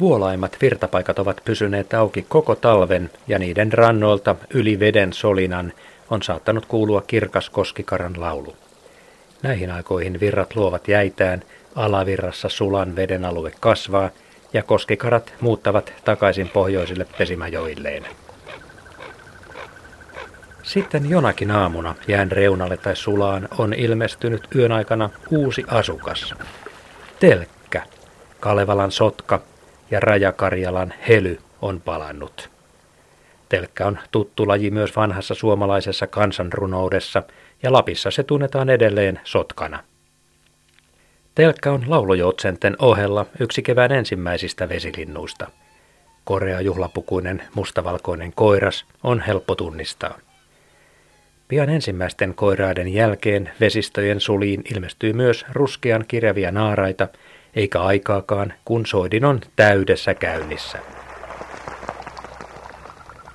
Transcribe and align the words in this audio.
Vuolaimmat 0.00 0.56
virtapaikat 0.60 1.18
ovat 1.18 1.40
pysyneet 1.44 1.94
auki 1.94 2.26
koko 2.28 2.54
talven 2.54 3.10
ja 3.28 3.38
niiden 3.38 3.72
rannoilta 3.72 4.36
yli 4.54 4.80
veden 4.80 5.12
solinan 5.12 5.72
on 6.10 6.22
saattanut 6.22 6.66
kuulua 6.66 7.00
kirkas 7.06 7.50
koskikaran 7.50 8.20
laulu. 8.20 8.56
Näihin 9.42 9.70
aikoihin 9.70 10.20
virrat 10.20 10.56
luovat 10.56 10.88
jäitään, 10.88 11.42
alavirrassa 11.74 12.48
sulan 12.48 12.96
veden 12.96 13.24
alue 13.24 13.52
kasvaa 13.60 14.10
ja 14.52 14.62
koskikarat 14.62 15.34
muuttavat 15.40 15.92
takaisin 16.04 16.48
pohjoisille 16.48 17.06
pesimäjoilleen. 17.18 18.06
Sitten 20.62 21.10
jonakin 21.10 21.50
aamuna 21.50 21.94
jään 22.08 22.32
reunalle 22.32 22.76
tai 22.76 22.96
sulaan 22.96 23.48
on 23.58 23.74
ilmestynyt 23.74 24.48
yön 24.54 24.72
aikana 24.72 25.10
uusi 25.30 25.64
asukas. 25.68 26.34
Telkkä, 27.20 27.82
Kalevalan 28.40 28.92
sotka 28.92 29.40
ja 29.90 30.00
Rajakarjalan 30.00 30.94
hely 31.08 31.38
on 31.62 31.80
palannut. 31.80 32.50
Telkkä 33.48 33.86
on 33.86 33.98
tuttu 34.10 34.48
laji 34.48 34.70
myös 34.70 34.96
vanhassa 34.96 35.34
suomalaisessa 35.34 36.06
kansanrunoudessa 36.06 37.22
ja 37.62 37.72
Lapissa 37.72 38.10
se 38.10 38.22
tunnetaan 38.22 38.70
edelleen 38.70 39.20
sotkana. 39.24 39.84
Telkkä 41.34 41.72
on 41.72 41.84
laulujoutsenten 41.86 42.76
ohella 42.78 43.26
yksi 43.40 43.62
kevään 43.62 43.92
ensimmäisistä 43.92 44.68
vesilinnuista. 44.68 45.50
Korea 46.24 46.60
juhlapukuinen 46.60 47.42
mustavalkoinen 47.54 48.32
koiras 48.34 48.84
on 49.02 49.20
helppo 49.20 49.54
tunnistaa. 49.54 50.18
Pian 51.48 51.70
ensimmäisten 51.70 52.34
koiraiden 52.34 52.88
jälkeen 52.88 53.50
vesistöjen 53.60 54.20
suliin 54.20 54.62
ilmestyy 54.74 55.12
myös 55.12 55.46
ruskean 55.52 56.04
kirjavia 56.08 56.52
naaraita, 56.52 57.08
eikä 57.56 57.80
aikaakaan, 57.80 58.52
kun 58.64 58.86
soidin 58.86 59.24
on 59.24 59.40
täydessä 59.56 60.14
käynnissä. 60.14 60.78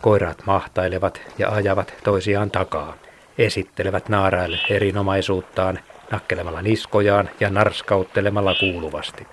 Koiraat 0.00 0.42
mahtailevat 0.46 1.20
ja 1.38 1.50
ajavat 1.50 1.94
toisiaan 2.04 2.50
takaa, 2.50 2.96
esittelevät 3.38 4.08
naaraille 4.08 4.58
erinomaisuuttaan, 4.70 5.78
nakkelemalla 6.10 6.62
niskojaan 6.62 7.30
ja 7.40 7.50
narskauttelemalla 7.50 8.54
kuuluvasti. 8.54 9.26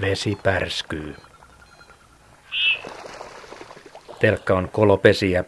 Vesi 0.00 0.38
pärskyy. 0.42 1.14
Telkka 4.18 4.54
on 4.54 4.68
kolopesiä 4.68 5.44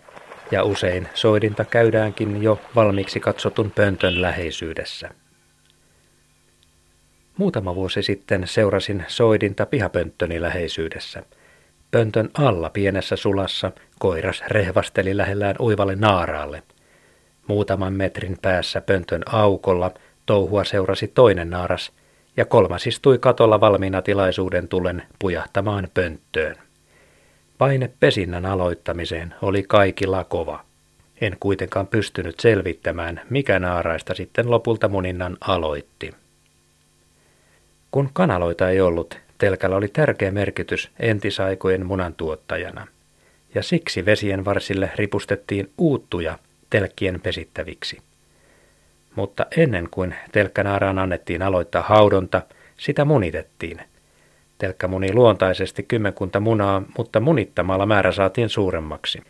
ja 0.50 0.64
usein 0.64 1.08
soidinta 1.14 1.64
käydäänkin 1.64 2.42
jo 2.42 2.60
valmiiksi 2.74 3.20
katsotun 3.20 3.70
pöntön 3.70 4.22
läheisyydessä. 4.22 5.10
Muutama 7.40 7.74
vuosi 7.74 8.02
sitten 8.02 8.46
seurasin 8.46 9.04
soidinta 9.08 9.66
pihapönttöni 9.66 10.40
läheisyydessä. 10.40 11.22
Pöntön 11.90 12.30
alla 12.34 12.70
pienessä 12.70 13.16
sulassa 13.16 13.72
koiras 13.98 14.42
rehvasteli 14.48 15.16
lähellään 15.16 15.56
uivalle 15.60 15.96
naaraalle. 15.96 16.62
Muutaman 17.46 17.92
metrin 17.92 18.36
päässä 18.42 18.80
pöntön 18.80 19.22
aukolla 19.26 19.90
touhua 20.26 20.64
seurasi 20.64 21.08
toinen 21.08 21.50
naaras 21.50 21.92
ja 22.36 22.44
kolmas 22.44 22.86
istui 22.86 23.18
katolla 23.18 23.60
valmiina 23.60 24.02
tilaisuuden 24.02 24.68
tulen 24.68 25.02
pujahtamaan 25.18 25.88
pönttöön. 25.94 26.56
Paine 27.58 27.90
pesinnän 28.00 28.46
aloittamiseen 28.46 29.34
oli 29.42 29.62
kaikilla 29.62 30.24
kova. 30.24 30.64
En 31.20 31.36
kuitenkaan 31.40 31.86
pystynyt 31.86 32.40
selvittämään, 32.40 33.20
mikä 33.30 33.58
naaraista 33.58 34.14
sitten 34.14 34.50
lopulta 34.50 34.88
muninnan 34.88 35.36
aloitti. 35.40 36.14
Kun 37.90 38.10
kanaloita 38.12 38.70
ei 38.70 38.80
ollut, 38.80 39.18
telkällä 39.38 39.76
oli 39.76 39.88
tärkeä 39.88 40.30
merkitys 40.30 40.90
entisaikojen 41.00 41.86
munantuottajana. 41.86 42.86
Ja 43.54 43.62
siksi 43.62 44.04
vesien 44.04 44.44
varsille 44.44 44.90
ripustettiin 44.94 45.70
uuttuja 45.78 46.38
telkkien 46.70 47.20
pesittäviksi. 47.20 47.98
Mutta 49.16 49.46
ennen 49.56 49.88
kuin 49.90 50.14
telkkänaaraan 50.32 50.98
annettiin 50.98 51.42
aloittaa 51.42 51.82
haudonta, 51.82 52.42
sitä 52.76 53.04
munitettiin– 53.04 53.80
Telkkä 54.60 54.88
muni 54.88 55.12
luontaisesti 55.12 55.82
kymmenkunta 55.82 56.40
munaa, 56.40 56.82
mutta 56.98 57.20
munittamalla 57.20 57.86
määrä 57.86 58.12
saatiin 58.12 58.48
suuremmaksi. 58.48 59.22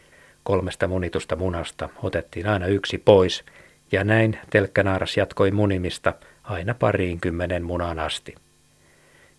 Kolmesta 0.43 0.89
munitusta 0.89 1.37
munasta 1.37 1.89
otettiin 2.03 2.49
aina 2.49 2.67
yksi 2.67 2.99
pois, 2.99 3.45
ja 3.93 4.05
näin 4.05 4.39
telkkänaaras 4.51 5.17
jatkoi 5.17 5.51
munimista 5.51 6.15
aina 6.43 6.75
pariin 6.75 7.21
kymmenen 7.21 7.63
munaan 7.63 7.99
asti. 7.99 8.35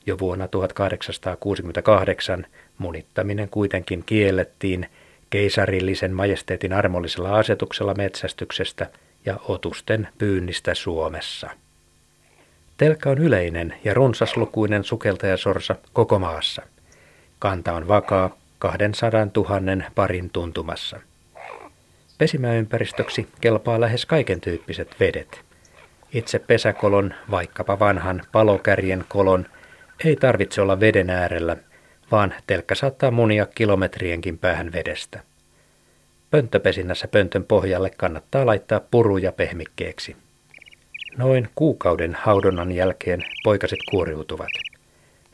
Jo 0.05 0.19
vuonna 0.19 0.47
1868 0.47 2.45
munittaminen 2.77 3.49
kuitenkin 3.49 4.03
kiellettiin 4.05 4.89
keisarillisen 5.29 6.13
majesteetin 6.13 6.73
armollisella 6.73 7.37
asetuksella 7.37 7.93
metsästyksestä 7.93 8.87
ja 9.25 9.37
otusten 9.47 10.07
pyynnistä 10.17 10.73
Suomessa. 10.73 11.49
Telkka 12.77 13.09
on 13.09 13.17
yleinen 13.17 13.73
ja 13.83 13.93
runsaslukuinen 13.93 14.83
sukeltajasorsa 14.83 15.75
koko 15.93 16.19
maassa. 16.19 16.61
Kanta 17.39 17.73
on 17.73 17.87
vakaa 17.87 18.37
200 18.59 19.27
000 19.35 19.83
parin 19.95 20.29
tuntumassa. 20.29 20.99
Pesimäympäristöksi 22.17 23.27
kelpaa 23.41 23.81
lähes 23.81 24.05
kaiken 24.05 24.41
tyyppiset 24.41 24.95
vedet. 24.99 25.41
Itse 26.13 26.39
pesäkolon, 26.39 27.13
vaikkapa 27.31 27.79
vanhan 27.79 28.21
palokärjen 28.31 29.05
kolon, 29.07 29.45
ei 30.05 30.15
tarvitse 30.15 30.61
olla 30.61 30.79
veden 30.79 31.09
äärellä, 31.09 31.57
vaan 32.11 32.33
telkkä 32.47 32.75
saattaa 32.75 33.11
munia 33.11 33.45
kilometrienkin 33.45 34.37
päähän 34.37 34.71
vedestä. 34.71 35.19
Pönttöpesinnässä 36.31 37.07
pöntön 37.07 37.43
pohjalle 37.43 37.89
kannattaa 37.89 38.45
laittaa 38.45 38.79
puruja 38.91 39.31
pehmikkeeksi. 39.31 40.15
Noin 41.17 41.49
kuukauden 41.55 42.17
haudonnan 42.21 42.71
jälkeen 42.71 43.23
poikaset 43.43 43.79
kuoriutuvat. 43.89 44.49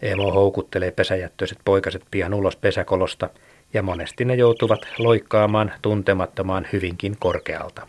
Emo 0.01 0.31
houkuttelee 0.31 0.91
pesäjättöiset 0.91 1.57
poikaset 1.66 2.03
pian 2.11 2.33
ulos 2.33 2.56
pesäkolosta 2.56 3.29
ja 3.73 3.83
monesti 3.83 4.25
ne 4.25 4.35
joutuvat 4.35 4.79
loikkaamaan 4.97 5.72
tuntemattomaan 5.81 6.67
hyvinkin 6.73 7.16
korkealta. 7.19 7.88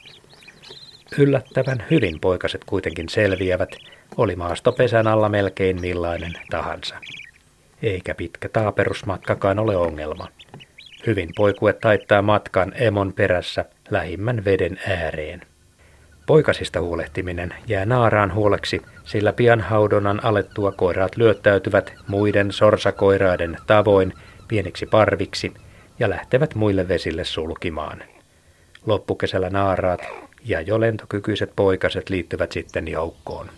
Yllättävän 1.16 1.84
hyvin 1.90 2.20
poikaset 2.20 2.64
kuitenkin 2.64 3.08
selviävät, 3.08 3.76
oli 4.16 4.36
maasto 4.36 4.72
pesän 4.72 5.06
alla 5.06 5.28
melkein 5.28 5.80
millainen 5.80 6.32
tahansa. 6.50 6.94
Eikä 7.82 8.14
pitkä 8.14 8.48
taaperusmatkakaan 8.48 9.58
ole 9.58 9.76
ongelma. 9.76 10.28
Hyvin 11.06 11.28
poikue 11.36 11.72
taittaa 11.72 12.22
matkan 12.22 12.72
emon 12.74 13.12
perässä 13.12 13.64
lähimmän 13.90 14.44
veden 14.44 14.80
ääreen. 14.88 15.40
Poikasista 16.26 16.80
huolehtiminen 16.80 17.54
jää 17.66 17.86
naaraan 17.86 18.34
huoleksi, 18.34 18.82
sillä 19.04 19.32
pian 19.32 19.60
haudonnan 19.60 20.24
alettua 20.24 20.72
koiraat 20.72 21.16
lyöttäytyvät 21.16 21.94
muiden 22.06 22.52
sorsakoiraiden 22.52 23.56
tavoin 23.66 24.12
pieniksi 24.48 24.86
parviksi 24.86 25.54
ja 25.98 26.10
lähtevät 26.10 26.54
muille 26.54 26.88
vesille 26.88 27.24
sulkimaan. 27.24 28.02
Loppukesällä 28.88 29.50
naaraat 29.50 30.00
ja 30.44 30.60
jo 30.60 30.80
lentokykyiset 30.80 31.52
poikaset 31.56 32.10
liittyvät 32.10 32.52
sitten 32.52 32.88
joukkoon. 32.88 33.50